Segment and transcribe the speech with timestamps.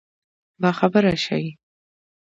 [0.61, 1.41] باخبره شي.